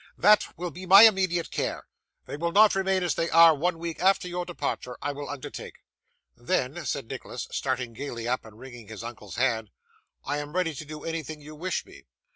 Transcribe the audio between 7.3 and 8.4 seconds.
starting gaily